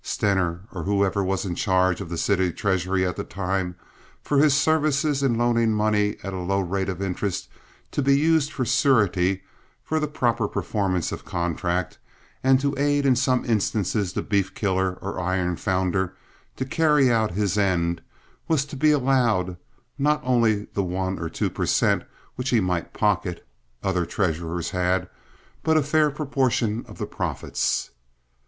Stener, 0.03 0.61
or 0.71 0.81
whoever 0.85 1.23
was 1.23 1.45
in 1.45 1.53
charge 1.53 2.01
of 2.01 2.09
the 2.09 2.17
city 2.17 2.51
treasury 2.51 3.05
at 3.05 3.15
the 3.17 3.23
time, 3.23 3.75
for 4.23 4.39
his 4.39 4.55
services 4.57 5.21
in 5.21 5.37
loaning 5.37 5.71
money 5.75 6.17
at 6.23 6.33
a 6.33 6.39
low 6.39 6.59
rate 6.59 6.89
of 6.89 7.03
interest 7.03 7.47
to 7.91 8.01
be 8.01 8.17
used 8.17 8.59
as 8.59 8.67
surety 8.71 9.43
for 9.83 9.99
the 9.99 10.07
proper 10.07 10.47
performance 10.47 11.11
of 11.11 11.23
contract, 11.23 11.99
and 12.43 12.59
to 12.59 12.73
aid 12.79 13.05
in 13.05 13.15
some 13.15 13.45
instances 13.45 14.13
the 14.13 14.23
beef 14.23 14.55
killer 14.55 14.93
or 15.03 15.19
iron 15.19 15.55
founder 15.55 16.15
to 16.55 16.65
carry 16.65 17.11
out 17.11 17.33
his 17.33 17.55
end, 17.55 18.01
was 18.47 18.65
to 18.65 18.75
be 18.75 18.89
allowed 18.89 19.55
not 19.99 20.19
only 20.23 20.65
the 20.73 20.83
one 20.83 21.19
or 21.19 21.29
two 21.29 21.47
per 21.51 21.67
cent. 21.67 22.03
which 22.37 22.49
he 22.49 22.59
might 22.59 22.91
pocket 22.91 23.45
(other 23.83 24.07
treasurers 24.07 24.71
had), 24.71 25.07
but 25.61 25.77
a 25.77 25.83
fair 25.83 26.09
proportion 26.09 26.83
of 26.87 26.97
the 26.97 27.05
profits. 27.05 27.91